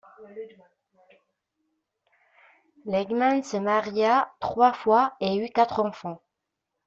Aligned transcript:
Legman 2.87 3.43
se 3.43 3.55
maria 3.57 4.33
trois 4.39 4.73
fois 4.73 5.13
et 5.19 5.37
eut 5.37 5.49
quatre 5.51 5.79
enfants. 5.79 6.19